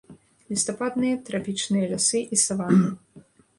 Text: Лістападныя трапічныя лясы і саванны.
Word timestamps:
Лістападныя 0.53 1.19
трапічныя 1.27 1.85
лясы 1.93 2.25
і 2.33 2.43
саванны. 2.47 2.93